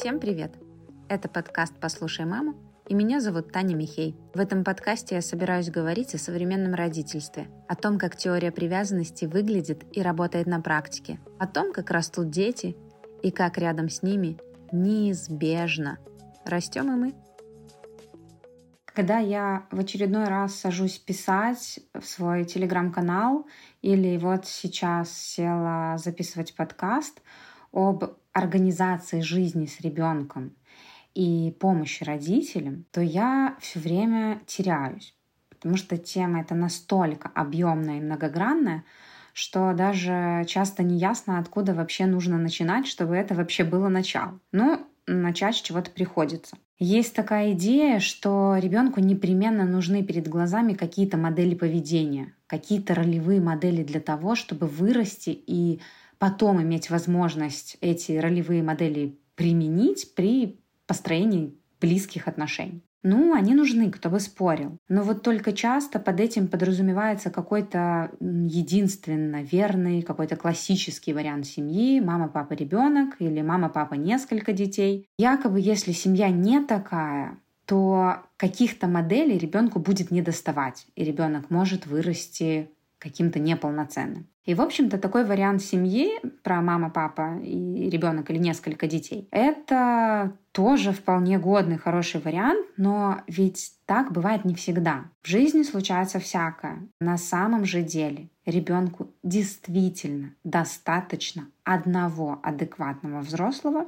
Всем 0.00 0.18
привет! 0.18 0.54
Это 1.10 1.28
подкаст 1.28 1.74
«Послушай 1.78 2.24
маму» 2.24 2.54
и 2.88 2.94
меня 2.94 3.20
зовут 3.20 3.52
Таня 3.52 3.76
Михей. 3.76 4.16
В 4.32 4.40
этом 4.40 4.64
подкасте 4.64 5.16
я 5.16 5.20
собираюсь 5.20 5.68
говорить 5.68 6.14
о 6.14 6.18
современном 6.18 6.72
родительстве, 6.72 7.50
о 7.68 7.76
том, 7.76 7.98
как 7.98 8.16
теория 8.16 8.50
привязанности 8.50 9.26
выглядит 9.26 9.84
и 9.94 10.00
работает 10.00 10.46
на 10.46 10.62
практике, 10.62 11.20
о 11.38 11.46
том, 11.46 11.74
как 11.74 11.90
растут 11.90 12.30
дети 12.30 12.78
и 13.22 13.30
как 13.30 13.58
рядом 13.58 13.90
с 13.90 14.02
ними 14.02 14.38
неизбежно 14.72 15.98
растем 16.46 16.90
и 16.90 16.96
мы. 16.96 17.14
Когда 18.86 19.18
я 19.18 19.66
в 19.70 19.80
очередной 19.80 20.24
раз 20.24 20.54
сажусь 20.54 20.98
писать 20.98 21.78
в 21.92 22.06
свой 22.06 22.46
телеграм-канал 22.46 23.46
или 23.82 24.16
вот 24.16 24.46
сейчас 24.46 25.12
села 25.12 25.98
записывать 25.98 26.56
подкаст 26.56 27.20
об 27.70 28.04
организации 28.32 29.20
жизни 29.20 29.66
с 29.66 29.80
ребенком 29.80 30.56
и 31.14 31.56
помощи 31.60 32.04
родителям, 32.04 32.84
то 32.92 33.00
я 33.00 33.56
все 33.60 33.80
время 33.80 34.40
теряюсь. 34.46 35.16
Потому 35.48 35.76
что 35.76 35.98
тема 35.98 36.40
это 36.40 36.54
настолько 36.54 37.28
объемная 37.34 37.98
и 37.98 38.02
многогранная, 38.02 38.84
что 39.32 39.72
даже 39.74 40.44
часто 40.46 40.82
не 40.82 40.96
ясно, 40.98 41.38
откуда 41.38 41.74
вообще 41.74 42.06
нужно 42.06 42.38
начинать, 42.38 42.86
чтобы 42.86 43.16
это 43.16 43.34
вообще 43.34 43.64
было 43.64 43.88
начало. 43.88 44.40
Ну, 44.52 44.86
начать 45.06 45.56
с 45.56 45.60
чего-то 45.60 45.90
приходится. 45.90 46.56
Есть 46.78 47.14
такая 47.14 47.52
идея, 47.52 47.98
что 48.00 48.56
ребенку 48.58 49.00
непременно 49.00 49.64
нужны 49.66 50.02
перед 50.02 50.28
глазами 50.28 50.72
какие-то 50.72 51.18
модели 51.18 51.54
поведения, 51.54 52.34
какие-то 52.46 52.94
ролевые 52.94 53.40
модели 53.40 53.82
для 53.82 54.00
того, 54.00 54.34
чтобы 54.34 54.66
вырасти 54.66 55.30
и 55.30 55.82
потом 56.20 56.62
иметь 56.62 56.90
возможность 56.90 57.78
эти 57.80 58.12
ролевые 58.12 58.62
модели 58.62 59.18
применить 59.34 60.14
при 60.14 60.60
построении 60.86 61.56
близких 61.80 62.28
отношений. 62.28 62.84
Ну, 63.02 63.32
они 63.32 63.54
нужны, 63.54 63.90
кто 63.90 64.10
бы 64.10 64.20
спорил. 64.20 64.76
Но 64.90 65.02
вот 65.02 65.22
только 65.22 65.54
часто 65.54 65.98
под 65.98 66.20
этим 66.20 66.48
подразумевается 66.48 67.30
какой-то 67.30 68.10
единственно 68.20 69.42
верный, 69.42 70.02
какой-то 70.02 70.36
классический 70.36 71.14
вариант 71.14 71.46
семьи, 71.46 72.00
мама, 72.00 72.28
папа, 72.28 72.52
ребенок 72.52 73.16
или 73.18 73.40
мама, 73.40 73.70
папа, 73.70 73.94
несколько 73.94 74.52
детей. 74.52 75.08
Якобы, 75.16 75.58
если 75.58 75.92
семья 75.92 76.28
не 76.28 76.62
такая, 76.62 77.38
то 77.64 78.18
каких-то 78.36 78.86
моделей 78.86 79.38
ребенку 79.38 79.78
будет 79.78 80.10
не 80.10 80.20
доставать, 80.20 80.86
и 80.96 81.02
ребенок 81.02 81.48
может 81.48 81.86
вырасти 81.86 82.68
каким-то 82.98 83.38
неполноценным. 83.38 84.26
И, 84.44 84.54
в 84.54 84.60
общем-то, 84.60 84.98
такой 84.98 85.24
вариант 85.24 85.62
семьи 85.62 86.18
про 86.42 86.62
мама, 86.62 86.90
папа 86.90 87.38
и 87.42 87.90
ребенок 87.90 88.30
или 88.30 88.38
несколько 88.38 88.86
детей, 88.86 89.28
это 89.30 90.32
тоже 90.52 90.92
вполне 90.92 91.38
годный, 91.38 91.76
хороший 91.76 92.20
вариант, 92.20 92.66
но 92.76 93.22
ведь 93.26 93.74
так 93.86 94.12
бывает 94.12 94.44
не 94.44 94.54
всегда. 94.54 95.04
В 95.22 95.28
жизни 95.28 95.62
случается 95.62 96.18
всякое. 96.18 96.88
На 97.00 97.18
самом 97.18 97.64
же 97.64 97.82
деле 97.82 98.30
ребенку 98.46 99.12
действительно 99.22 100.34
достаточно 100.42 101.48
одного 101.64 102.40
адекватного 102.42 103.20
взрослого, 103.20 103.86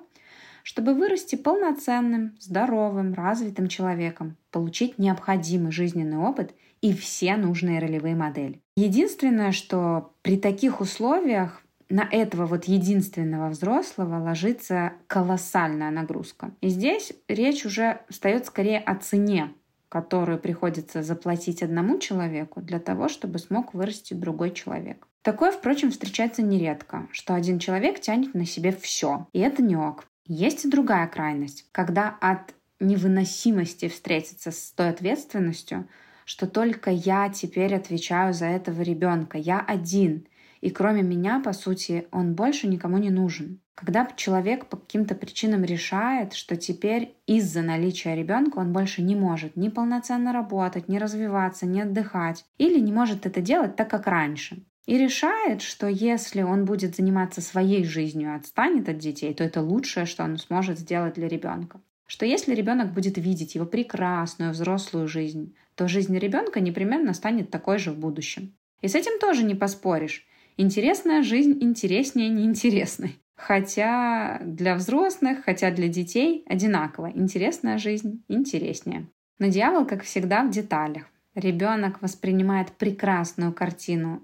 чтобы 0.62 0.94
вырасти 0.94 1.34
полноценным, 1.34 2.36
здоровым, 2.38 3.14
развитым 3.14 3.68
человеком, 3.68 4.36
получить 4.50 4.98
необходимый 4.98 5.72
жизненный 5.72 6.18
опыт 6.18 6.54
и 6.82 6.92
все 6.92 7.36
нужные 7.36 7.78
ролевые 7.78 8.14
модели. 8.14 8.60
Единственное, 8.76 9.52
что 9.52 10.12
при 10.22 10.36
таких 10.36 10.80
условиях 10.80 11.62
на 11.88 12.08
этого 12.10 12.46
вот 12.46 12.64
единственного 12.64 13.50
взрослого 13.50 14.22
ложится 14.22 14.94
колоссальная 15.06 15.90
нагрузка. 15.90 16.52
И 16.60 16.68
здесь 16.68 17.12
речь 17.28 17.64
уже 17.64 18.00
встает 18.08 18.46
скорее 18.46 18.78
о 18.78 18.96
цене, 18.96 19.52
которую 19.88 20.38
приходится 20.38 21.02
заплатить 21.02 21.62
одному 21.62 21.98
человеку 21.98 22.62
для 22.62 22.80
того, 22.80 23.08
чтобы 23.08 23.38
смог 23.38 23.74
вырасти 23.74 24.14
другой 24.14 24.52
человек. 24.52 25.06
Такое, 25.22 25.52
впрочем, 25.52 25.90
встречается 25.90 26.42
нередко, 26.42 27.06
что 27.12 27.34
один 27.34 27.58
человек 27.58 28.00
тянет 28.00 28.34
на 28.34 28.46
себе 28.46 28.72
все, 28.72 29.28
и 29.32 29.38
это 29.38 29.62
не 29.62 29.76
ок. 29.76 30.06
Есть 30.26 30.64
и 30.64 30.70
другая 30.70 31.06
крайность, 31.06 31.66
когда 31.72 32.16
от 32.20 32.54
невыносимости 32.80 33.88
встретиться 33.88 34.50
с 34.50 34.72
той 34.72 34.88
ответственностью, 34.88 35.86
что 36.32 36.46
только 36.46 36.90
я 36.90 37.28
теперь 37.28 37.74
отвечаю 37.74 38.32
за 38.32 38.46
этого 38.46 38.80
ребенка, 38.80 39.36
я 39.36 39.60
один, 39.60 40.26
и 40.62 40.70
кроме 40.70 41.02
меня, 41.02 41.40
по 41.40 41.52
сути, 41.52 42.06
он 42.10 42.34
больше 42.34 42.68
никому 42.68 42.96
не 42.96 43.10
нужен. 43.10 43.60
Когда 43.74 44.08
человек 44.16 44.64
по 44.64 44.78
каким-то 44.78 45.14
причинам 45.14 45.62
решает, 45.62 46.32
что 46.32 46.56
теперь 46.56 47.14
из-за 47.26 47.60
наличия 47.60 48.16
ребенка 48.16 48.60
он 48.60 48.72
больше 48.72 49.02
не 49.02 49.14
может 49.14 49.56
ни 49.56 49.68
полноценно 49.68 50.32
работать, 50.32 50.88
ни 50.88 50.96
развиваться, 50.96 51.66
ни 51.66 51.80
отдыхать, 51.80 52.46
или 52.56 52.80
не 52.80 52.92
может 52.92 53.26
это 53.26 53.42
делать 53.42 53.76
так, 53.76 53.90
как 53.90 54.06
раньше, 54.06 54.64
и 54.86 54.96
решает, 54.96 55.60
что 55.60 55.86
если 55.86 56.40
он 56.40 56.64
будет 56.64 56.96
заниматься 56.96 57.42
своей 57.42 57.84
жизнью 57.84 58.30
и 58.30 58.36
отстанет 58.36 58.88
от 58.88 58.96
детей, 58.96 59.34
то 59.34 59.44
это 59.44 59.60
лучшее, 59.60 60.06
что 60.06 60.24
он 60.24 60.38
сможет 60.38 60.78
сделать 60.78 61.12
для 61.12 61.28
ребенка. 61.28 61.82
Что 62.06 62.26
если 62.26 62.54
ребенок 62.54 62.92
будет 62.92 63.16
видеть 63.18 63.54
его 63.54 63.64
прекрасную 63.64 64.52
взрослую 64.52 65.08
жизнь, 65.08 65.54
то 65.74 65.88
жизнь 65.88 66.16
ребенка 66.18 66.60
непременно 66.60 67.14
станет 67.14 67.50
такой 67.50 67.78
же 67.78 67.90
в 67.92 67.98
будущем. 67.98 68.54
И 68.80 68.88
с 68.88 68.94
этим 68.94 69.18
тоже 69.18 69.44
не 69.44 69.54
поспоришь. 69.54 70.26
Интересная 70.56 71.22
жизнь 71.22 71.56
интереснее 71.60 72.28
неинтересной. 72.28 73.18
Хотя 73.34 74.40
для 74.44 74.74
взрослых, 74.74 75.44
хотя 75.44 75.70
для 75.70 75.88
детей 75.88 76.44
одинаково. 76.46 77.10
Интересная 77.14 77.78
жизнь 77.78 78.22
интереснее. 78.28 79.08
Но 79.38 79.48
дьявол, 79.48 79.86
как 79.86 80.02
всегда, 80.02 80.44
в 80.44 80.50
деталях. 80.50 81.04
Ребенок 81.34 82.02
воспринимает 82.02 82.72
прекрасную 82.72 83.52
картину 83.52 84.22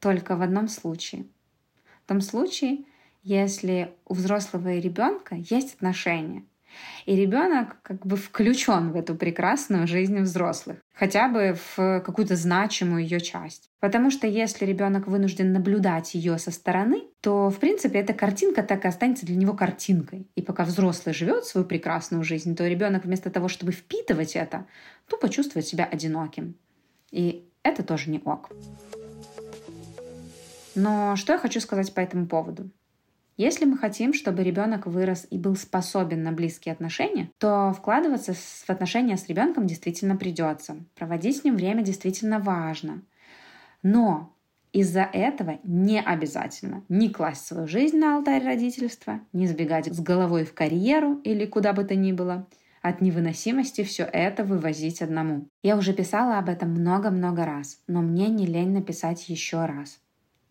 только 0.00 0.36
в 0.36 0.42
одном 0.42 0.68
случае. 0.68 1.26
В 2.04 2.08
том 2.08 2.20
случае, 2.20 2.84
если 3.22 3.92
у 4.06 4.14
взрослого 4.14 4.74
и 4.74 4.80
ребенка 4.80 5.34
есть 5.34 5.74
отношения, 5.74 6.44
и 7.06 7.16
ребенок 7.16 7.76
как 7.82 8.06
бы 8.06 8.16
включен 8.16 8.92
в 8.92 8.96
эту 8.96 9.14
прекрасную 9.14 9.86
жизнь 9.86 10.18
взрослых, 10.20 10.78
хотя 10.94 11.28
бы 11.28 11.56
в 11.76 12.00
какую-то 12.00 12.36
значимую 12.36 13.02
ее 13.02 13.20
часть. 13.20 13.68
Потому 13.80 14.10
что 14.10 14.26
если 14.26 14.64
ребенок 14.64 15.06
вынужден 15.06 15.52
наблюдать 15.52 16.14
ее 16.14 16.38
со 16.38 16.50
стороны, 16.50 17.02
то, 17.20 17.50
в 17.50 17.58
принципе, 17.58 17.98
эта 17.98 18.14
картинка 18.14 18.62
так 18.62 18.84
и 18.84 18.88
останется 18.88 19.26
для 19.26 19.36
него 19.36 19.54
картинкой. 19.54 20.26
И 20.34 20.42
пока 20.42 20.64
взрослый 20.64 21.14
живет 21.14 21.44
свою 21.44 21.66
прекрасную 21.66 22.24
жизнь, 22.24 22.56
то 22.56 22.66
ребенок 22.66 23.04
вместо 23.04 23.30
того, 23.30 23.48
чтобы 23.48 23.72
впитывать 23.72 24.36
это, 24.36 24.66
тупо 25.08 25.28
чувствует 25.28 25.66
себя 25.66 25.84
одиноким. 25.84 26.54
И 27.10 27.48
это 27.62 27.82
тоже 27.82 28.10
не 28.10 28.20
ок. 28.24 28.50
Но 30.74 31.14
что 31.16 31.34
я 31.34 31.38
хочу 31.38 31.60
сказать 31.60 31.94
по 31.94 32.00
этому 32.00 32.26
поводу? 32.26 32.70
Если 33.36 33.64
мы 33.64 33.76
хотим, 33.76 34.14
чтобы 34.14 34.44
ребенок 34.44 34.86
вырос 34.86 35.26
и 35.28 35.38
был 35.38 35.56
способен 35.56 36.22
на 36.22 36.30
близкие 36.30 36.72
отношения, 36.72 37.30
то 37.38 37.72
вкладываться 37.72 38.32
в 38.32 38.70
отношения 38.70 39.16
с 39.16 39.26
ребенком 39.26 39.66
действительно 39.66 40.16
придется. 40.16 40.76
Проводить 40.94 41.38
с 41.38 41.44
ним 41.44 41.56
время 41.56 41.82
действительно 41.82 42.38
важно. 42.38 43.02
Но 43.82 44.32
из-за 44.72 45.02
этого 45.02 45.58
не 45.64 46.00
обязательно 46.00 46.84
не 46.88 47.08
класть 47.08 47.46
свою 47.46 47.66
жизнь 47.66 47.98
на 47.98 48.16
алтарь 48.16 48.44
родительства, 48.44 49.20
не 49.32 49.48
сбегать 49.48 49.86
с 49.86 50.00
головой 50.00 50.44
в 50.44 50.54
карьеру 50.54 51.20
или 51.24 51.44
куда 51.44 51.72
бы 51.72 51.84
то 51.84 51.94
ни 51.96 52.12
было. 52.12 52.46
От 52.82 53.00
невыносимости 53.00 53.82
все 53.82 54.04
это 54.04 54.44
вывозить 54.44 55.00
одному. 55.00 55.48
Я 55.62 55.76
уже 55.76 55.92
писала 55.92 56.38
об 56.38 56.48
этом 56.48 56.70
много-много 56.70 57.46
раз, 57.46 57.80
но 57.86 58.02
мне 58.02 58.28
не 58.28 58.46
лень 58.46 58.72
написать 58.72 59.28
еще 59.28 59.64
раз. 59.64 60.00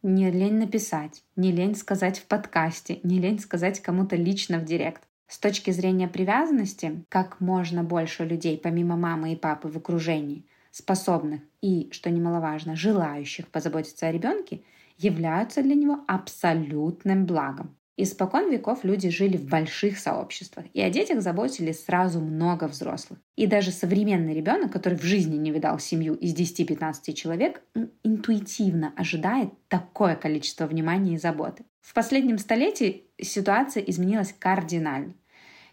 Не 0.06 0.32
лень 0.32 0.60
написать, 0.60 1.24
не 1.38 1.54
лень 1.54 1.76
сказать 1.76 2.20
в 2.20 2.26
подкасте, 2.26 3.00
не 3.04 3.20
лень 3.20 3.40
сказать 3.40 3.80
кому-то 3.80 4.18
лично 4.18 4.60
в 4.60 4.66
директ. 4.66 5.02
С 5.28 5.40
точки 5.40 5.72
зрения 5.72 6.10
привязанности, 6.10 7.06
как 7.08 7.40
можно 7.40 7.86
больше 7.86 8.26
людей, 8.26 8.58
помимо 8.58 8.98
мамы 8.98 9.32
и 9.32 9.38
папы 9.38 9.70
в 9.70 9.78
окружении, 9.78 10.46
способных 10.72 11.42
и, 11.62 11.88
что 11.94 12.10
немаловажно, 12.10 12.76
желающих 12.76 13.48
позаботиться 13.48 14.08
о 14.08 14.12
ребенке, 14.12 14.64
являются 14.98 15.64
для 15.64 15.74
него 15.74 16.02
абсолютным 16.06 17.26
благом. 17.26 17.74
Испокон 17.96 18.52
веков 18.52 18.84
люди 18.84 19.10
жили 19.10 19.38
в 19.38 19.46
больших 19.46 20.00
сообществах, 20.00 20.66
и 20.74 20.82
о 20.82 20.90
детях 20.90 21.22
заботились 21.22 21.86
сразу 21.86 22.20
много 22.20 22.68
взрослых. 22.68 23.20
И 23.36 23.46
даже 23.46 23.72
современный 23.72 24.34
ребенок, 24.34 24.72
который 24.72 24.98
в 24.98 25.04
жизни 25.04 25.38
не 25.38 25.52
видал 25.52 25.78
семью 25.78 26.16
из 26.16 26.34
10-15 26.34 27.14
человек, 27.14 27.62
интуитивно 28.04 28.94
ожидает 28.98 29.52
такое 29.68 30.16
количество 30.16 30.66
внимания 30.66 31.14
и 31.14 31.20
заботы. 31.20 31.66
В 31.82 31.94
последнем 31.94 32.40
столетии 32.40 33.04
ситуация 33.22 33.84
изменилась 33.84 34.34
кардинально. 34.34 35.14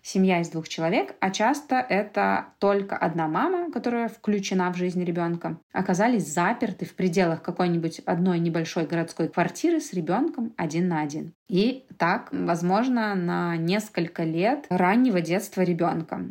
Семья 0.02 0.40
из 0.40 0.48
двух 0.48 0.68
человек, 0.68 1.14
а 1.20 1.30
часто 1.30 1.76
это 1.76 2.46
только 2.58 2.96
одна 2.96 3.28
мама, 3.28 3.70
которая 3.70 4.08
включена 4.08 4.72
в 4.72 4.76
жизнь 4.76 5.02
ребенка, 5.04 5.58
оказались 5.72 6.32
заперты 6.32 6.86
в 6.86 6.94
пределах 6.94 7.42
какой-нибудь 7.42 8.00
одной 8.00 8.38
небольшой 8.38 8.86
городской 8.86 9.28
квартиры 9.28 9.80
с 9.80 9.92
ребенком 9.92 10.52
один 10.56 10.88
на 10.88 11.00
один. 11.00 11.32
И 11.48 11.84
так, 11.98 12.28
возможно, 12.32 13.14
на 13.14 13.56
несколько 13.56 14.24
лет 14.24 14.66
раннего 14.70 15.20
детства 15.20 15.62
ребенка. 15.62 16.22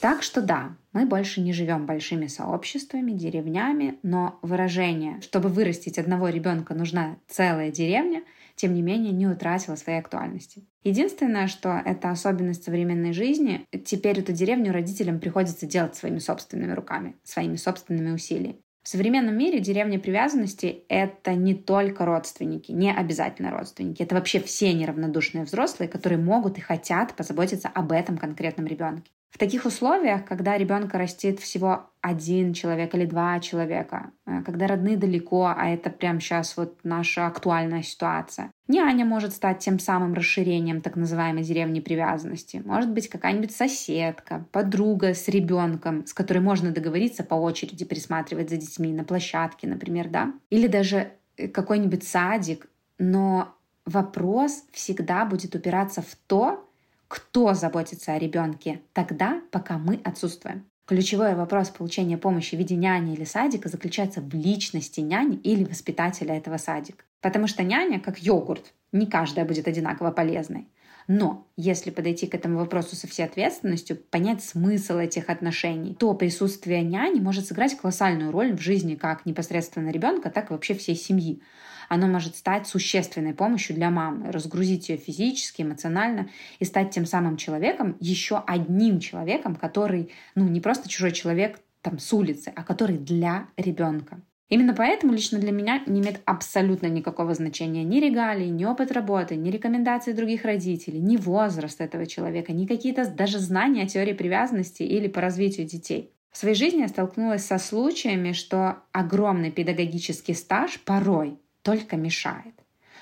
Так 0.00 0.22
что 0.22 0.42
да, 0.42 0.74
мы 0.92 1.06
больше 1.06 1.40
не 1.40 1.54
живем 1.54 1.86
большими 1.86 2.26
сообществами, 2.26 3.12
деревнями, 3.12 3.98
но 4.02 4.38
выражение, 4.42 5.18
чтобы 5.22 5.48
вырастить 5.48 5.98
одного 5.98 6.28
ребенка 6.28 6.74
нужна 6.74 7.16
целая 7.26 7.70
деревня, 7.70 8.22
тем 8.56 8.74
не 8.74 8.82
менее 8.82 9.12
не 9.12 9.26
утратила 9.26 9.76
своей 9.76 9.98
актуальности. 9.98 10.64
Единственное, 10.82 11.48
что 11.48 11.80
это 11.84 12.10
особенность 12.10 12.64
современной 12.64 13.12
жизни, 13.12 13.66
теперь 13.84 14.20
эту 14.20 14.32
деревню 14.32 14.72
родителям 14.72 15.18
приходится 15.18 15.66
делать 15.66 15.96
своими 15.96 16.18
собственными 16.18 16.72
руками, 16.72 17.16
своими 17.22 17.56
собственными 17.56 18.12
усилиями. 18.12 18.60
В 18.84 18.88
современном 18.90 19.38
мире 19.38 19.60
деревня 19.60 19.98
привязанности— 19.98 20.84
это 20.90 21.32
не 21.34 21.54
только 21.54 22.04
родственники, 22.04 22.70
не 22.70 22.92
обязательно 22.92 23.50
родственники. 23.50 24.02
Это 24.02 24.14
вообще 24.14 24.40
все 24.40 24.74
неравнодушные 24.74 25.44
взрослые, 25.44 25.88
которые 25.88 26.18
могут 26.18 26.58
и 26.58 26.60
хотят 26.60 27.14
позаботиться 27.16 27.68
об 27.68 27.92
этом 27.92 28.18
конкретном 28.18 28.66
ребенке. 28.66 29.10
В 29.34 29.38
таких 29.38 29.64
условиях, 29.64 30.24
когда 30.24 30.56
ребенка 30.56 30.96
растит 30.96 31.40
всего 31.40 31.90
один 32.00 32.52
человек 32.52 32.94
или 32.94 33.04
два 33.04 33.40
человека, 33.40 34.12
э, 34.26 34.42
когда 34.44 34.68
родные 34.68 34.96
далеко, 34.96 35.52
а 35.56 35.70
это 35.70 35.90
прямо 35.90 36.20
сейчас 36.20 36.56
вот 36.56 36.78
наша 36.84 37.26
актуальная 37.26 37.82
ситуация, 37.82 38.52
няня 38.68 39.04
может 39.04 39.32
стать 39.32 39.58
тем 39.58 39.80
самым 39.80 40.14
расширением 40.14 40.80
так 40.80 40.94
называемой 40.94 41.42
деревни 41.42 41.80
привязанности. 41.80 42.62
Может 42.64 42.92
быть, 42.92 43.08
какая-нибудь 43.08 43.50
соседка, 43.50 44.46
подруга 44.52 45.14
с 45.14 45.26
ребенком, 45.26 46.06
с 46.06 46.14
которой 46.14 46.38
можно 46.38 46.70
договориться 46.70 47.24
по 47.24 47.34
очереди 47.34 47.84
присматривать 47.84 48.50
за 48.50 48.56
детьми 48.56 48.92
на 48.92 49.02
площадке, 49.02 49.66
например, 49.66 50.10
да? 50.10 50.32
Или 50.48 50.68
даже 50.68 51.10
э, 51.36 51.48
какой-нибудь 51.48 52.04
садик. 52.06 52.68
Но 53.00 53.52
вопрос 53.84 54.62
всегда 54.70 55.24
будет 55.24 55.56
упираться 55.56 56.02
в 56.02 56.14
то, 56.28 56.70
кто 57.08 57.54
заботится 57.54 58.12
о 58.12 58.18
ребенке 58.18 58.80
тогда, 58.92 59.42
пока 59.50 59.78
мы 59.78 60.00
отсутствуем. 60.04 60.64
Ключевой 60.86 61.34
вопрос 61.34 61.70
получения 61.70 62.18
помощи 62.18 62.56
в 62.56 62.58
виде 62.58 62.76
няни 62.76 63.14
или 63.14 63.24
садика 63.24 63.70
заключается 63.70 64.20
в 64.20 64.34
личности 64.34 65.00
няни 65.00 65.36
или 65.36 65.64
воспитателя 65.64 66.36
этого 66.36 66.58
садика. 66.58 67.04
Потому 67.22 67.46
что 67.46 67.62
няня, 67.62 67.98
как 67.98 68.18
йогурт, 68.18 68.74
не 68.92 69.06
каждая 69.06 69.46
будет 69.46 69.66
одинаково 69.66 70.10
полезной. 70.10 70.68
Но 71.06 71.46
если 71.56 71.90
подойти 71.90 72.26
к 72.26 72.34
этому 72.34 72.58
вопросу 72.58 72.96
со 72.96 73.06
всей 73.06 73.24
ответственностью, 73.24 73.96
понять 73.96 74.42
смысл 74.42 74.96
этих 74.96 75.30
отношений, 75.30 75.94
то 75.94 76.14
присутствие 76.14 76.82
няни 76.82 77.20
может 77.20 77.46
сыграть 77.46 77.76
колоссальную 77.76 78.30
роль 78.30 78.54
в 78.54 78.60
жизни 78.60 78.94
как 78.94 79.26
непосредственно 79.26 79.90
ребенка, 79.90 80.30
так 80.30 80.50
и 80.50 80.52
вообще 80.52 80.74
всей 80.74 80.96
семьи 80.96 81.42
оно 81.88 82.06
может 82.06 82.36
стать 82.36 82.66
существенной 82.66 83.34
помощью 83.34 83.74
для 83.76 83.90
мамы, 83.90 84.30
разгрузить 84.30 84.88
ее 84.88 84.96
физически, 84.96 85.62
эмоционально 85.62 86.28
и 86.58 86.64
стать 86.64 86.90
тем 86.90 87.06
самым 87.06 87.36
человеком, 87.36 87.96
еще 88.00 88.42
одним 88.46 89.00
человеком, 89.00 89.56
который, 89.56 90.10
ну, 90.34 90.48
не 90.48 90.60
просто 90.60 90.88
чужой 90.88 91.12
человек 91.12 91.60
там 91.82 91.98
с 91.98 92.12
улицы, 92.12 92.52
а 92.54 92.62
который 92.62 92.96
для 92.96 93.48
ребенка. 93.56 94.20
Именно 94.50 94.74
поэтому 94.74 95.12
лично 95.12 95.38
для 95.38 95.52
меня 95.52 95.82
не 95.86 96.00
имеет 96.00 96.20
абсолютно 96.26 96.86
никакого 96.86 97.34
значения 97.34 97.82
ни 97.82 97.98
регалии, 97.98 98.48
ни 98.48 98.64
опыт 98.64 98.92
работы, 98.92 99.36
ни 99.36 99.50
рекомендации 99.50 100.12
других 100.12 100.44
родителей, 100.44 101.00
ни 101.00 101.16
возраст 101.16 101.80
этого 101.80 102.06
человека, 102.06 102.52
ни 102.52 102.66
какие-то 102.66 103.08
даже 103.08 103.38
знания 103.38 103.84
о 103.84 103.88
теории 103.88 104.12
привязанности 104.12 104.82
или 104.82 105.08
по 105.08 105.20
развитию 105.20 105.66
детей. 105.66 106.10
В 106.30 106.36
своей 106.36 106.54
жизни 106.54 106.80
я 106.80 106.88
столкнулась 106.88 107.44
со 107.44 107.58
случаями, 107.58 108.32
что 108.32 108.78
огромный 108.92 109.50
педагогический 109.50 110.34
стаж 110.34 110.80
порой 110.80 111.38
только 111.64 111.96
мешает. 111.96 112.54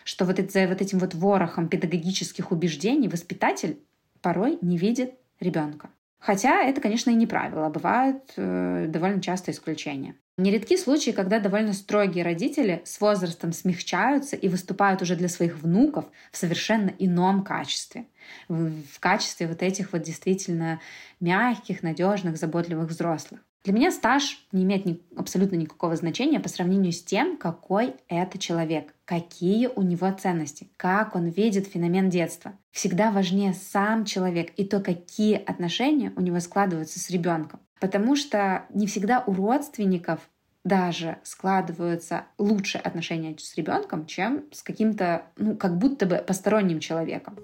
Что 0.05 0.25
вот 0.25 0.38
за 0.50 0.67
вот 0.67 0.81
этим 0.81 0.99
вот 0.99 1.14
ворохом 1.14 1.69
педагогических 1.69 2.50
убеждений 2.50 3.09
воспитатель 3.09 3.79
порой 4.23 4.59
не 4.62 4.79
видит 4.79 5.14
ребенка. 5.41 5.91
Хотя 6.19 6.62
это, 6.62 6.81
конечно, 6.81 7.11
и 7.11 7.14
не 7.14 7.26
правило, 7.26 7.69
бывают 7.69 8.32
э, 8.37 8.87
довольно 8.88 9.20
часто 9.20 9.50
исключения. 9.50 10.14
Нередки 10.38 10.76
случаи, 10.76 11.11
когда 11.11 11.41
довольно 11.41 11.73
строгие 11.73 12.25
родители 12.25 12.81
с 12.85 13.00
возрастом 13.00 13.53
смягчаются 13.53 14.37
и 14.37 14.49
выступают 14.49 15.03
уже 15.03 15.17
для 15.17 15.29
своих 15.29 15.58
внуков 15.58 16.06
в 16.31 16.37
совершенно 16.37 16.93
ином 16.99 17.43
качестве. 17.43 18.06
В, 18.49 18.70
в 18.82 19.00
качестве 19.00 19.49
вот 19.49 19.62
этих 19.62 19.93
вот 19.93 20.03
действительно 20.03 20.81
мягких, 21.20 21.82
надежных, 21.82 22.38
заботливых 22.38 22.88
взрослых. 22.88 23.41
Для 23.64 23.73
меня 23.73 23.93
стаж 23.93 24.44
не 24.50 24.64
имеет 24.64 24.87
ни, 24.87 25.00
абсолютно 25.17 25.55
никакого 25.55 25.94
значения 25.94 26.41
по 26.41 26.49
сравнению 26.49 26.91
с 26.91 27.00
тем, 27.00 27.37
какой 27.37 27.94
это 28.09 28.37
человек, 28.37 28.93
какие 29.05 29.69
у 29.69 29.82
него 29.82 30.11
ценности, 30.11 30.69
как 30.76 31.14
он 31.14 31.29
видит 31.29 31.69
феномен 31.69 32.11
детства. 32.11 32.55
Всегда 32.73 33.12
важнее 33.12 33.55
сам 33.55 34.05
человек 34.05 34.53
и 34.56 34.64
то, 34.64 34.81
какие 34.81 35.37
отношения 35.37 36.12
у 36.17 36.20
него 36.20 36.41
складываются 36.41 36.99
с 36.99 37.09
ребенком. 37.09 37.61
Потому 37.79 38.17
что 38.17 38.64
не 38.75 38.88
всегда 38.88 39.23
у 39.26 39.32
родственников 39.32 40.29
даже 40.65 41.19
складываются 41.23 42.25
лучшие 42.38 42.81
отношения 42.82 43.37
с 43.38 43.55
ребенком, 43.56 44.06
чем 44.06 44.44
с 44.53 44.62
каким-то, 44.62 45.23
ну, 45.37 45.56
как 45.56 45.79
будто 45.79 46.06
бы 46.06 46.17
посторонним 46.17 46.81
человеком. 46.81 47.37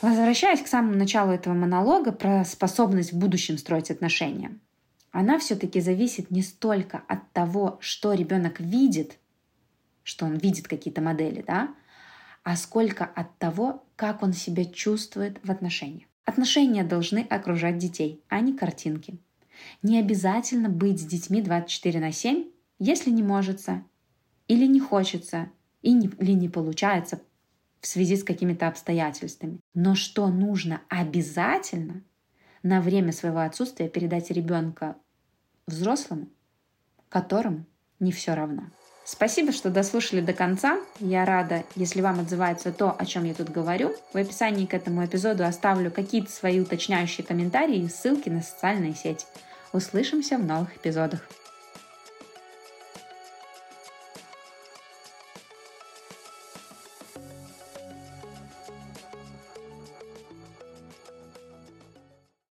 Возвращаясь 0.00 0.62
к 0.62 0.68
самому 0.68 0.94
началу 0.94 1.32
этого 1.32 1.54
монолога 1.54 2.12
про 2.12 2.44
способность 2.44 3.12
в 3.12 3.18
будущем 3.18 3.58
строить 3.58 3.90
отношения, 3.90 4.56
она 5.10 5.40
все-таки 5.40 5.80
зависит 5.80 6.30
не 6.30 6.42
столько 6.42 7.02
от 7.08 7.32
того, 7.32 7.78
что 7.80 8.12
ребенок 8.12 8.60
видит, 8.60 9.18
что 10.04 10.26
он 10.26 10.36
видит 10.36 10.68
какие-то 10.68 11.00
модели, 11.00 11.42
да, 11.44 11.74
а 12.44 12.54
сколько 12.54 13.04
от 13.04 13.36
того, 13.38 13.84
как 13.96 14.22
он 14.22 14.32
себя 14.32 14.64
чувствует 14.64 15.40
в 15.42 15.50
отношениях. 15.50 16.06
Отношения 16.24 16.84
должны 16.84 17.18
окружать 17.18 17.78
детей, 17.78 18.22
а 18.28 18.40
не 18.40 18.52
картинки. 18.52 19.18
Не 19.82 19.98
обязательно 19.98 20.68
быть 20.68 21.00
с 21.00 21.04
детьми 21.04 21.42
24 21.42 21.98
на 21.98 22.12
7, 22.12 22.44
если 22.78 23.10
не 23.10 23.24
может, 23.24 23.66
или 24.46 24.66
не 24.66 24.78
хочется, 24.78 25.50
или 25.82 26.32
не 26.32 26.48
получается 26.48 27.20
в 27.80 27.86
связи 27.86 28.16
с 28.16 28.24
какими-то 28.24 28.68
обстоятельствами. 28.68 29.60
Но 29.74 29.94
что 29.94 30.28
нужно 30.28 30.82
обязательно 30.88 32.02
на 32.62 32.80
время 32.80 33.12
своего 33.12 33.40
отсутствия 33.40 33.88
передать 33.88 34.30
ребенка 34.30 34.96
взрослому, 35.66 36.28
которому 37.08 37.64
не 38.00 38.12
все 38.12 38.34
равно. 38.34 38.64
Спасибо, 39.04 39.52
что 39.52 39.70
дослушали 39.70 40.20
до 40.20 40.34
конца. 40.34 40.78
Я 41.00 41.24
рада, 41.24 41.64
если 41.76 42.02
вам 42.02 42.20
отзывается 42.20 42.72
то, 42.72 42.92
о 42.92 43.06
чем 43.06 43.24
я 43.24 43.32
тут 43.32 43.48
говорю. 43.48 43.94
В 44.12 44.18
описании 44.18 44.66
к 44.66 44.74
этому 44.74 45.02
эпизоду 45.04 45.46
оставлю 45.46 45.90
какие-то 45.90 46.30
свои 46.30 46.60
уточняющие 46.60 47.26
комментарии 47.26 47.78
и 47.78 47.88
ссылки 47.88 48.28
на 48.28 48.42
социальные 48.42 48.94
сети. 48.94 49.24
Услышимся 49.72 50.36
в 50.36 50.44
новых 50.44 50.76
эпизодах. 50.76 51.26